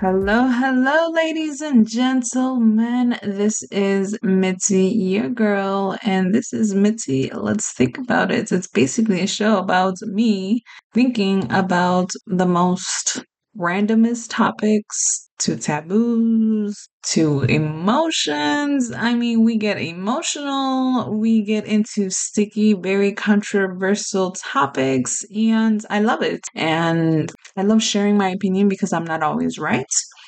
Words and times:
Hello, 0.00 0.48
hello, 0.48 1.10
ladies 1.10 1.60
and 1.60 1.86
gentlemen. 1.86 3.18
This 3.22 3.62
is 3.64 4.18
Mitzi, 4.22 4.86
your 4.86 5.28
girl, 5.28 5.94
and 6.02 6.34
this 6.34 6.54
is 6.54 6.74
Mitzi. 6.74 7.30
Let's 7.34 7.74
think 7.74 7.98
about 7.98 8.32
it. 8.32 8.50
It's 8.50 8.66
basically 8.66 9.20
a 9.20 9.26
show 9.26 9.58
about 9.58 9.96
me 10.00 10.62
thinking 10.94 11.52
about 11.52 12.12
the 12.26 12.46
most 12.46 13.22
randomest 13.58 14.28
topics 14.30 15.28
to 15.40 15.56
taboos 15.56 16.88
to 17.02 17.42
emotions. 17.42 18.92
I 18.92 19.14
mean, 19.14 19.42
we 19.44 19.56
get 19.56 19.80
emotional, 19.80 21.16
we 21.18 21.42
get 21.42 21.64
into 21.66 22.10
sticky, 22.10 22.74
very 22.74 23.12
controversial 23.12 24.32
topics, 24.32 25.24
and 25.34 25.84
I 25.88 26.00
love 26.00 26.22
it. 26.22 26.40
And 26.54 27.32
I 27.56 27.62
love 27.62 27.82
sharing 27.82 28.18
my 28.18 28.28
opinion 28.30 28.68
because 28.68 28.92
I'm 28.92 29.04
not 29.04 29.22
always 29.22 29.58
right 29.58 29.86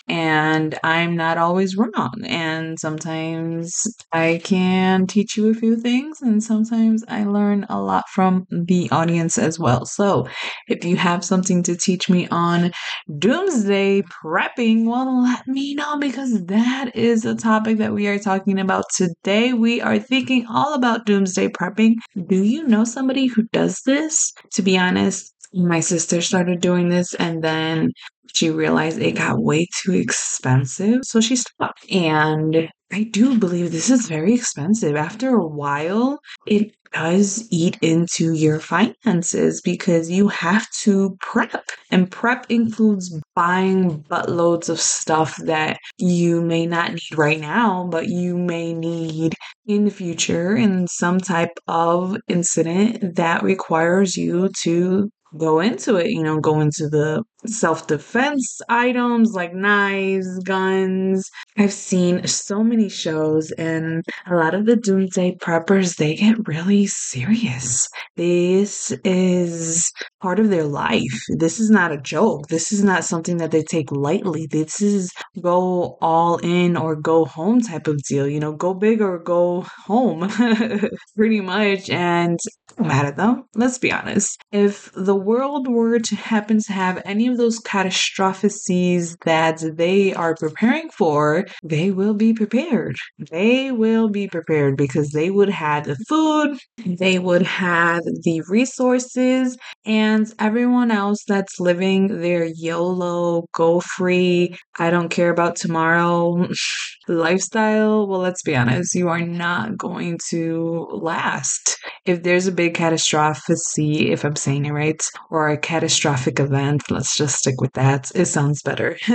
and 0.08 0.78
I'm 0.82 1.16
not 1.16 1.38
always 1.38 1.76
wrong. 1.76 2.22
And 2.24 2.78
sometimes 2.78 3.82
I 4.12 4.40
can 4.44 5.06
teach 5.06 5.36
you 5.36 5.50
a 5.50 5.54
few 5.54 5.76
things, 5.76 6.20
and 6.20 6.42
sometimes 6.42 7.04
I 7.08 7.24
learn 7.24 7.66
a 7.68 7.80
lot 7.80 8.04
from 8.08 8.46
the 8.50 8.90
audience 8.90 9.38
as 9.38 9.58
well. 9.58 9.86
So 9.86 10.26
if 10.68 10.84
you 10.84 10.96
have 10.96 11.24
something 11.24 11.62
to 11.64 11.76
teach 11.76 12.08
me 12.10 12.28
on 12.28 12.72
doomsday 13.18 14.02
prepping, 14.02 14.86
well, 14.86 15.22
let 15.22 15.46
me 15.46 15.74
know 15.74 15.98
because 15.98 16.44
that 16.46 16.94
is 16.94 17.24
a 17.24 17.34
topic 17.34 17.78
that 17.78 17.94
we 17.94 18.06
are 18.08 18.18
talking 18.18 18.58
about 18.58 18.84
today. 18.94 19.52
We 19.52 19.80
are 19.80 19.98
thinking 19.98 20.46
all 20.46 20.74
about 20.74 21.06
doomsday 21.06 21.48
prepping. 21.48 21.94
Do 22.26 22.42
you 22.42 22.66
know 22.66 22.84
somebody 22.84 23.26
who 23.26 23.42
does 23.52 23.80
this? 23.86 24.32
To 24.54 24.62
be 24.62 24.78
honest, 24.78 25.32
my 25.54 25.80
sister 25.80 26.20
started 26.20 26.60
doing 26.60 26.88
this 26.88 27.14
and 27.14 27.42
then 27.42 27.90
she 28.34 28.50
realized 28.50 28.98
it 28.98 29.12
got 29.12 29.42
way 29.42 29.66
too 29.82 29.92
expensive. 29.92 31.00
So 31.04 31.20
she 31.20 31.36
stopped. 31.36 31.84
And 31.90 32.68
I 32.92 33.04
do 33.04 33.38
believe 33.38 33.72
this 33.72 33.90
is 33.90 34.08
very 34.08 34.34
expensive. 34.34 34.96
After 34.96 35.34
a 35.34 35.46
while, 35.46 36.18
it 36.46 36.74
does 36.92 37.46
eat 37.50 37.78
into 37.80 38.34
your 38.34 38.60
finances 38.60 39.62
because 39.62 40.10
you 40.10 40.28
have 40.28 40.66
to 40.82 41.16
prep. 41.20 41.64
And 41.90 42.10
prep 42.10 42.46
includes 42.50 43.18
buying 43.34 44.02
buttloads 44.04 44.68
of 44.68 44.78
stuff 44.80 45.36
that 45.44 45.78
you 45.98 46.42
may 46.42 46.66
not 46.66 46.92
need 46.92 47.16
right 47.16 47.40
now, 47.40 47.88
but 47.90 48.08
you 48.08 48.36
may 48.36 48.74
need 48.74 49.34
in 49.66 49.84
the 49.84 49.90
future 49.90 50.54
in 50.54 50.86
some 50.86 51.18
type 51.18 51.58
of 51.66 52.16
incident 52.28 53.16
that 53.16 53.42
requires 53.42 54.16
you 54.16 54.50
to 54.62 55.10
go 55.36 55.60
into 55.60 55.96
it, 55.96 56.10
you 56.10 56.22
know, 56.22 56.40
go 56.40 56.60
into 56.60 56.88
the 56.88 57.22
self 57.46 57.86
defense 57.86 58.60
items 58.68 59.32
like 59.32 59.54
knives, 59.54 60.38
guns. 60.40 61.28
I've 61.58 61.72
seen 61.72 62.26
so 62.26 62.62
many 62.62 62.88
shows, 62.88 63.50
and 63.52 64.04
a 64.26 64.34
lot 64.34 64.54
of 64.54 64.66
the 64.66 64.76
doomsday 64.76 65.36
preppers 65.40 65.96
they 65.96 66.14
get 66.14 66.46
really 66.46 66.86
serious. 66.86 67.88
This 68.16 68.92
is 69.04 69.90
part 70.20 70.38
of 70.38 70.50
their 70.50 70.64
life. 70.64 71.20
This 71.38 71.58
is 71.60 71.70
not 71.70 71.92
a 71.92 72.00
joke. 72.00 72.48
This 72.48 72.72
is 72.72 72.84
not 72.84 73.04
something 73.04 73.38
that 73.38 73.50
they 73.50 73.62
take 73.62 73.90
lightly. 73.90 74.46
This 74.50 74.80
is 74.80 75.10
go 75.42 75.96
all 76.00 76.38
in 76.38 76.76
or 76.76 76.94
go 76.96 77.24
home 77.24 77.60
type 77.60 77.86
of 77.88 78.02
deal. 78.04 78.28
You 78.28 78.40
know, 78.40 78.52
go 78.52 78.74
big 78.74 79.00
or 79.00 79.18
go 79.18 79.66
home, 79.86 80.28
pretty 81.16 81.40
much. 81.40 81.90
And 81.90 82.38
mad 82.82 83.06
at 83.06 83.16
them. 83.16 83.44
Let's 83.54 83.78
be 83.78 83.92
honest. 83.92 84.42
If 84.52 84.90
the 84.94 85.14
world 85.16 85.68
were 85.68 85.98
to 85.98 86.16
happen 86.16 86.60
to 86.60 86.72
have 86.72 87.02
any 87.04 87.28
of 87.28 87.36
those 87.36 87.58
catastrophes 87.58 89.16
that 89.24 89.62
they 89.76 90.14
are 90.14 90.34
preparing 90.34 90.90
for, 90.90 91.46
they 91.62 91.90
will 91.90 92.14
be 92.14 92.32
prepared. 92.32 92.96
They 93.30 93.72
will 93.72 94.08
be 94.08 94.28
prepared 94.28 94.76
because 94.76 95.10
they 95.10 95.30
would 95.30 95.48
have 95.50 95.84
the 95.84 95.96
food, 96.08 96.58
they 96.84 97.18
would 97.18 97.42
have 97.42 98.02
the 98.24 98.42
resources, 98.48 99.56
and 99.84 100.32
everyone 100.38 100.90
else 100.90 101.24
that's 101.26 101.60
living 101.60 102.20
their 102.20 102.44
YOLO, 102.44 103.46
go 103.52 103.80
free, 103.80 104.56
I 104.78 104.90
don't 104.90 105.08
care 105.08 105.30
about 105.30 105.56
tomorrow 105.56 106.48
lifestyle. 107.08 108.06
Well, 108.06 108.20
let's 108.20 108.42
be 108.42 108.56
honest, 108.56 108.94
you 108.94 109.08
are 109.08 109.20
not 109.20 109.76
going 109.76 110.18
to 110.30 110.88
last. 110.92 111.78
If 112.04 112.24
there's 112.24 112.48
a 112.48 112.52
big 112.52 112.74
catastrophe, 112.74 114.10
if 114.10 114.24
I'm 114.24 114.34
saying 114.34 114.64
it 114.64 114.72
right, 114.72 115.00
or 115.30 115.48
a 115.50 115.56
catastrophic 115.56 116.40
event, 116.40 116.90
let's 116.90 117.16
just 117.16 117.38
stick 117.38 117.60
with 117.60 117.72
that. 117.74 118.10
It 118.14 118.26
sounds 118.26 118.60
better. 118.62 118.98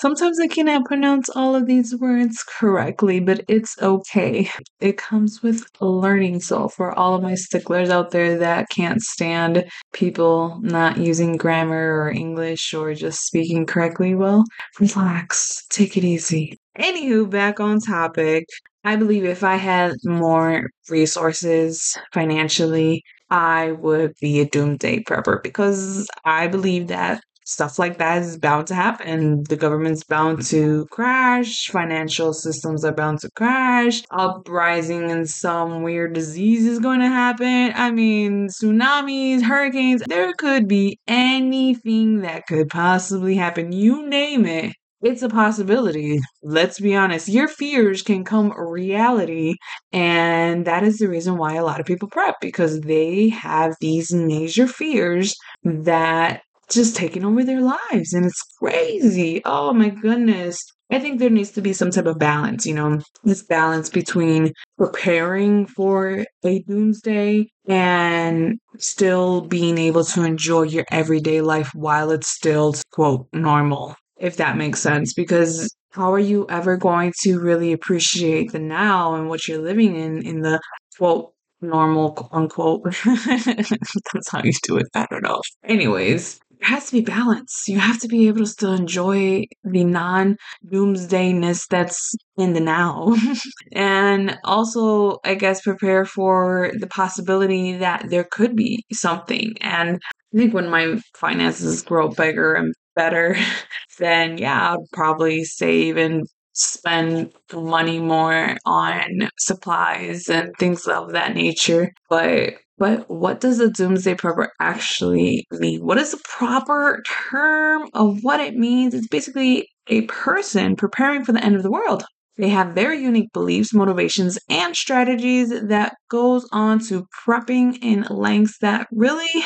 Sometimes 0.00 0.40
I 0.40 0.46
cannot 0.48 0.86
pronounce 0.86 1.28
all 1.28 1.54
of 1.54 1.66
these 1.66 1.94
words 1.94 2.42
correctly, 2.42 3.20
but 3.20 3.44
it's 3.48 3.76
okay. 3.82 4.50
It 4.80 4.96
comes 4.96 5.42
with 5.42 5.66
learning. 5.80 6.40
So, 6.40 6.68
for 6.68 6.98
all 6.98 7.14
of 7.14 7.22
my 7.22 7.34
sticklers 7.34 7.90
out 7.90 8.10
there 8.12 8.38
that 8.38 8.70
can't 8.70 9.02
stand 9.02 9.64
people 9.92 10.58
not 10.62 10.96
using 10.96 11.36
grammar 11.36 12.00
or 12.00 12.10
English 12.10 12.72
or 12.72 12.94
just 12.94 13.26
speaking 13.26 13.66
correctly, 13.66 14.14
well, 14.14 14.44
relax, 14.80 15.66
take 15.68 15.96
it 15.98 16.04
easy. 16.04 16.58
Anywho, 16.78 17.28
back 17.28 17.60
on 17.60 17.78
topic. 17.78 18.46
I 18.84 18.96
believe 18.96 19.24
if 19.24 19.42
I 19.42 19.56
had 19.56 19.94
more 20.04 20.70
resources 20.88 21.96
financially, 22.12 23.02
I 23.30 23.72
would 23.72 24.14
be 24.20 24.40
a 24.40 24.48
doomsday 24.48 25.02
prepper 25.04 25.42
because 25.42 26.06
I 26.24 26.46
believe 26.48 26.88
that 26.88 27.22
stuff 27.46 27.78
like 27.78 27.98
that 27.98 28.22
is 28.22 28.38
bound 28.38 28.66
to 28.68 28.74
happen. 28.74 29.42
The 29.48 29.56
government's 29.56 30.04
bound 30.04 30.42
to 30.46 30.86
crash, 30.90 31.68
financial 31.68 32.32
systems 32.32 32.84
are 32.84 32.92
bound 32.92 33.20
to 33.20 33.30
crash, 33.36 34.02
uprising 34.10 35.10
and 35.10 35.28
some 35.28 35.82
weird 35.82 36.14
disease 36.14 36.66
is 36.66 36.78
going 36.78 37.00
to 37.00 37.08
happen. 37.08 37.72
I 37.74 37.90
mean, 37.90 38.48
tsunamis, 38.48 39.42
hurricanes, 39.42 40.02
there 40.06 40.32
could 40.34 40.68
be 40.68 40.98
anything 41.06 42.20
that 42.22 42.46
could 42.46 42.68
possibly 42.68 43.36
happen. 43.36 43.72
You 43.72 44.08
name 44.08 44.46
it 44.46 44.74
it's 45.04 45.22
a 45.22 45.28
possibility. 45.28 46.18
Let's 46.42 46.80
be 46.80 46.96
honest. 46.96 47.28
Your 47.28 47.46
fears 47.46 48.02
can 48.02 48.24
come 48.24 48.52
reality. 48.58 49.56
And 49.92 50.66
that 50.66 50.82
is 50.82 50.98
the 50.98 51.08
reason 51.08 51.36
why 51.36 51.54
a 51.54 51.64
lot 51.64 51.78
of 51.78 51.86
people 51.86 52.08
prep 52.08 52.36
because 52.40 52.80
they 52.80 53.28
have 53.28 53.76
these 53.80 54.12
major 54.12 54.66
fears 54.66 55.36
that 55.62 56.40
just 56.70 56.96
taking 56.96 57.24
over 57.24 57.44
their 57.44 57.60
lives. 57.60 58.14
And 58.14 58.24
it's 58.24 58.42
crazy. 58.58 59.42
Oh 59.44 59.74
my 59.74 59.90
goodness. 59.90 60.64
I 60.90 60.98
think 60.98 61.18
there 61.18 61.30
needs 61.30 61.50
to 61.52 61.62
be 61.62 61.74
some 61.74 61.90
type 61.90 62.06
of 62.06 62.18
balance, 62.18 62.64
you 62.64 62.74
know, 62.74 63.00
this 63.24 63.42
balance 63.42 63.90
between 63.90 64.52
preparing 64.78 65.66
for 65.66 66.24
a 66.44 66.60
doomsday 66.60 67.48
and 67.66 68.58
still 68.78 69.42
being 69.42 69.76
able 69.76 70.04
to 70.04 70.22
enjoy 70.22 70.62
your 70.62 70.84
everyday 70.90 71.40
life 71.42 71.70
while 71.74 72.10
it's 72.10 72.28
still, 72.28 72.74
quote, 72.92 73.26
normal 73.32 73.96
if 74.16 74.36
that 74.36 74.56
makes 74.56 74.80
sense, 74.80 75.12
because 75.14 75.74
how 75.90 76.12
are 76.12 76.18
you 76.18 76.46
ever 76.48 76.76
going 76.76 77.12
to 77.22 77.38
really 77.38 77.72
appreciate 77.72 78.52
the 78.52 78.58
now 78.58 79.14
and 79.14 79.28
what 79.28 79.46
you're 79.46 79.62
living 79.62 79.96
in 79.96 80.26
in 80.26 80.40
the 80.40 80.60
quote 80.96 81.32
normal 81.60 82.28
unquote 82.32 82.82
that's 83.04 84.30
how 84.30 84.42
you 84.42 84.52
do 84.64 84.76
it. 84.76 84.86
I 84.94 85.06
don't 85.10 85.22
know. 85.22 85.40
Anyways 85.64 86.40
it 86.60 86.66
has 86.66 86.86
to 86.86 86.92
be 86.92 87.00
balanced. 87.00 87.68
You 87.68 87.78
have 87.78 87.98
to 88.00 88.08
be 88.08 88.28
able 88.28 88.38
to 88.40 88.46
still 88.46 88.72
enjoy 88.72 89.44
the 89.64 89.84
non 89.84 90.36
doomsdayness 90.66 91.66
that's 91.68 92.14
in 92.36 92.52
the 92.52 92.60
now. 92.60 93.14
And 93.72 94.38
also 94.44 95.18
i 95.24 95.34
guess 95.34 95.62
prepare 95.62 96.04
for 96.04 96.72
the 96.78 96.86
possibility 96.86 97.76
that 97.78 98.10
there 98.10 98.26
could 98.30 98.56
be 98.56 98.84
something. 98.92 99.54
And 99.60 100.00
I 100.34 100.36
think 100.36 100.54
when 100.54 100.68
my 100.68 101.00
finances 101.14 101.82
grow 101.82 102.08
bigger 102.08 102.54
and 102.54 102.74
better, 102.94 103.36
then 103.98 104.38
yeah, 104.38 104.74
I'd 104.74 104.78
probably 104.92 105.44
save 105.44 105.96
and 105.96 106.26
spend 106.54 107.32
money 107.52 107.98
more 107.98 108.56
on 108.64 109.28
supplies 109.38 110.28
and 110.28 110.52
things 110.58 110.86
of 110.86 111.12
that 111.12 111.34
nature. 111.34 111.90
But 112.08 112.54
but 112.76 113.08
what 113.08 113.40
does 113.40 113.60
a 113.60 113.70
doomsday 113.70 114.14
prepper 114.14 114.48
actually 114.60 115.46
mean? 115.52 115.84
What 115.84 115.98
is 115.98 116.10
the 116.10 116.20
proper 116.24 117.02
term 117.30 117.88
of 117.94 118.18
what 118.22 118.40
it 118.40 118.56
means? 118.56 118.94
It's 118.94 119.06
basically 119.06 119.68
a 119.86 120.02
person 120.02 120.74
preparing 120.74 121.24
for 121.24 121.32
the 121.32 121.44
end 121.44 121.54
of 121.54 121.62
the 121.62 121.70
world. 121.70 122.04
They 122.36 122.48
have 122.48 122.74
very 122.74 123.00
unique 123.00 123.32
beliefs, 123.32 123.72
motivations, 123.72 124.38
and 124.48 124.74
strategies 124.74 125.50
that 125.50 125.94
goes 126.10 126.48
on 126.50 126.80
to 126.86 127.06
prepping 127.24 127.78
in 127.80 128.02
lengths 128.10 128.58
that 128.58 128.88
really 128.90 129.44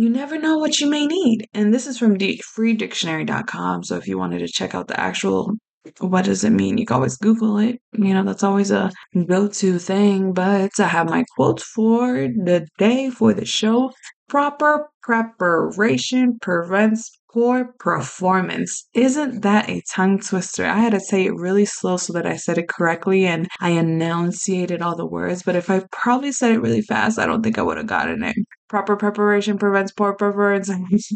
you 0.00 0.08
never 0.08 0.38
know 0.38 0.56
what 0.56 0.80
you 0.80 0.88
may 0.88 1.06
need. 1.06 1.46
And 1.52 1.74
this 1.74 1.86
is 1.86 1.98
from 1.98 2.16
D- 2.16 2.40
freedictionary.com. 2.56 3.84
So 3.84 3.96
if 3.96 4.08
you 4.08 4.16
wanted 4.18 4.38
to 4.38 4.48
check 4.48 4.74
out 4.74 4.88
the 4.88 4.98
actual 4.98 5.52
what 5.98 6.26
does 6.26 6.44
it 6.44 6.50
mean? 6.50 6.76
You 6.76 6.84
can 6.86 6.96
always 6.96 7.16
Google 7.16 7.58
it. 7.58 7.80
You 7.92 8.12
know, 8.12 8.22
that's 8.22 8.42
always 8.42 8.70
a 8.70 8.90
go 9.26 9.48
to 9.48 9.78
thing. 9.78 10.32
But 10.32 10.72
I 10.78 10.86
have 10.86 11.08
my 11.08 11.24
quotes 11.36 11.62
for 11.62 12.14
the 12.14 12.66
day 12.78 13.10
for 13.10 13.32
the 13.32 13.46
show. 13.46 13.90
Proper 14.28 14.90
preparation 15.02 16.38
prevents 16.40 17.10
poor 17.32 17.72
performance. 17.78 18.88
Isn't 18.94 19.42
that 19.42 19.68
a 19.68 19.82
tongue 19.94 20.20
twister? 20.20 20.66
I 20.66 20.78
had 20.78 20.92
to 20.92 21.00
say 21.00 21.24
it 21.24 21.34
really 21.34 21.64
slow 21.64 21.96
so 21.96 22.12
that 22.12 22.26
I 22.26 22.36
said 22.36 22.58
it 22.58 22.68
correctly 22.68 23.26
and 23.26 23.48
I 23.60 23.70
enunciated 23.70 24.82
all 24.82 24.96
the 24.96 25.06
words. 25.06 25.42
But 25.42 25.56
if 25.56 25.70
I 25.70 25.82
probably 25.90 26.32
said 26.32 26.52
it 26.52 26.60
really 26.60 26.82
fast, 26.82 27.18
I 27.18 27.26
don't 27.26 27.42
think 27.42 27.58
I 27.58 27.62
would 27.62 27.78
have 27.78 27.86
gotten 27.86 28.22
it. 28.22 28.36
Proper 28.70 28.96
preparation 28.96 29.58
prevents 29.58 29.90
poor 29.90 30.14
performance. 30.14 30.70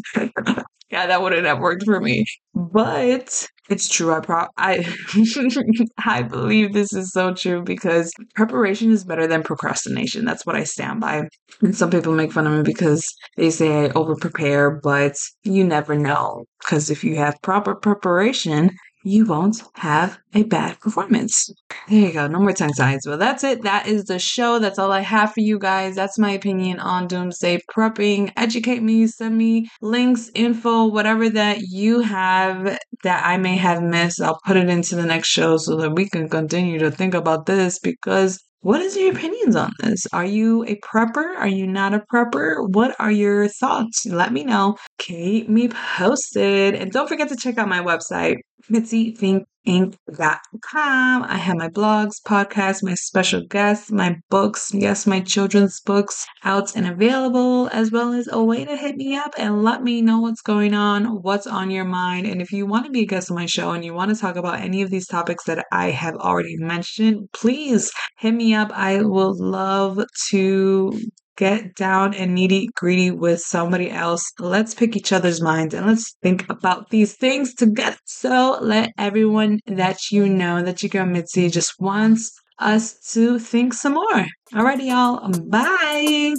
yeah, 0.91 1.07
that 1.07 1.21
wouldn't 1.21 1.47
have 1.47 1.59
worked 1.59 1.85
for 1.85 2.01
me. 2.01 2.25
But 2.53 3.47
it's 3.69 3.87
true. 3.87 4.13
I 4.13 4.19
pro 4.19 4.45
I 4.57 4.85
I 6.05 6.21
believe 6.21 6.73
this 6.73 6.91
is 6.91 7.13
so 7.13 7.33
true 7.33 7.63
because 7.63 8.11
preparation 8.35 8.91
is 8.91 9.05
better 9.05 9.25
than 9.25 9.41
procrastination. 9.41 10.25
That's 10.25 10.45
what 10.45 10.57
I 10.57 10.65
stand 10.65 10.99
by. 10.99 11.29
And 11.61 11.75
some 11.75 11.89
people 11.89 12.13
make 12.13 12.33
fun 12.33 12.45
of 12.45 12.53
me 12.53 12.63
because 12.63 13.07
they 13.37 13.49
say 13.49 13.85
I 13.85 13.89
over 13.91 14.15
prepare, 14.15 14.69
but 14.71 15.15
you 15.43 15.63
never 15.63 15.95
know. 15.95 16.43
Because 16.59 16.89
if 16.89 17.05
you 17.05 17.15
have 17.15 17.41
proper 17.41 17.73
preparation, 17.73 18.71
you 19.05 19.23
won't 19.23 19.61
have 19.75 20.17
a 20.33 20.43
bad 20.43 20.79
performance. 20.79 21.49
There 21.87 22.07
you 22.07 22.11
go. 22.11 22.27
No 22.27 22.39
more 22.39 22.53
tongue 22.53 22.73
ties. 22.73 23.01
Well, 23.05 23.19
that's 23.19 23.43
it. 23.43 23.61
That 23.61 23.87
is 23.87 24.05
the 24.05 24.17
show. 24.17 24.57
That's 24.57 24.79
all 24.79 24.91
I 24.91 25.01
have 25.01 25.31
for 25.31 25.41
you 25.41 25.59
guys. 25.59 25.95
That's 25.95 26.17
my 26.17 26.31
opinion 26.31 26.79
on 26.79 27.07
doomsday 27.07 27.59
prepping. 27.71 28.33
Educate 28.35 28.81
me, 28.81 29.05
send 29.05 29.37
me 29.37 29.69
links, 29.79 30.31
info, 30.33 30.85
whatever 30.87 31.29
that 31.29 31.59
you 31.61 31.99
have 32.01 32.79
that 33.03 33.25
I 33.25 33.37
may 33.37 33.55
have 33.57 33.83
missed. 33.83 34.21
I'll 34.21 34.39
put 34.43 34.57
it 34.57 34.69
into 34.69 34.95
the 34.95 35.05
next 35.05 35.27
show 35.27 35.57
so 35.57 35.75
that 35.77 35.91
we 35.91 36.09
can 36.09 36.27
continue 36.27 36.79
to 36.79 36.89
think 36.89 37.13
about 37.13 37.45
this 37.45 37.77
because 37.77 38.39
what 38.65 38.81
is 38.81 38.97
your 38.97 39.11
opinions 39.11 39.55
on 39.55 39.71
this? 39.83 40.07
Are 40.11 40.25
you 40.25 40.63
a 40.63 40.75
prepper? 40.77 41.37
Are 41.37 41.47
you 41.47 41.67
not 41.67 41.93
a 41.93 42.03
prepper? 42.11 42.67
What 42.73 42.95
are 42.97 43.11
your 43.11 43.47
thoughts? 43.47 44.07
Let 44.07 44.33
me 44.33 44.43
know. 44.43 44.77
Keep 44.97 45.49
me 45.49 45.67
posted. 45.67 46.73
And 46.73 46.91
don't 46.91 47.07
forget 47.07 47.29
to 47.29 47.35
check 47.35 47.59
out 47.59 47.69
my 47.69 47.81
website, 47.81 48.37
mitzythinkinc.com. 48.69 51.23
I 51.23 51.37
have 51.37 51.57
my 51.57 51.69
blogs, 51.69 52.21
podcasts, 52.25 52.83
my 52.83 52.93
special 52.93 53.45
guests, 53.45 53.91
my 53.91 54.17
books, 54.29 54.73
yes, 54.73 55.07
my 55.07 55.19
children's 55.19 55.79
books 55.81 56.25
out 56.43 56.75
and 56.75 56.87
available, 56.87 57.69
as 57.71 57.91
well 57.91 58.13
as 58.13 58.27
a 58.31 58.43
way 58.43 58.65
to 58.65 58.75
hit 58.75 58.95
me 58.95 59.15
up 59.15 59.33
and 59.37 59.63
let 59.63 59.83
me 59.83 60.01
know 60.01 60.19
what's 60.19 60.41
going 60.41 60.73
on, 60.73 61.21
what's 61.21 61.47
on 61.47 61.71
your 61.71 61.85
mind. 61.85 62.27
And 62.27 62.41
if 62.41 62.51
you 62.51 62.65
want 62.65 62.85
to 62.85 62.91
be 62.91 63.01
a 63.01 63.05
guest 63.05 63.31
on 63.31 63.35
my 63.35 63.45
show 63.45 63.71
and 63.71 63.85
you 63.85 63.93
want 63.93 64.13
to 64.13 64.19
talk 64.19 64.35
about 64.35 64.61
any 64.61 64.81
of 64.81 64.89
these 64.89 65.07
topics 65.07 65.45
that 65.45 65.65
I 65.71 65.91
have 65.91 66.15
already 66.15 66.57
mentioned, 66.57 67.29
please 67.33 67.91
hit 68.19 68.33
me 68.33 68.53
up. 68.53 68.71
I 68.71 69.01
will 69.01 69.35
love 69.37 70.03
to 70.29 70.99
get 71.37 71.75
down 71.75 72.13
and 72.13 72.37
nitty 72.37 72.67
gritty 72.75 73.11
with 73.11 73.41
somebody 73.41 73.91
else. 73.91 74.23
Let's 74.39 74.73
pick 74.73 74.95
each 74.95 75.11
other's 75.11 75.41
minds 75.41 75.73
and 75.73 75.85
let's 75.85 76.15
think 76.21 76.49
about 76.49 76.89
these 76.89 77.13
things 77.13 77.53
together. 77.53 77.97
So 78.05 78.57
let 78.61 78.91
everyone 78.97 79.59
that 79.67 80.11
you 80.11 80.27
know 80.27 80.63
that 80.63 80.83
your 80.83 80.89
girl 80.89 81.05
Mitzi 81.05 81.49
just 81.49 81.79
wants 81.79 82.31
us 82.59 82.99
to 83.13 83.39
think 83.39 83.73
some 83.73 83.93
more. 83.93 84.25
Alrighty, 84.53 84.87
y'all. 84.87 85.29
Bye. 85.49 86.35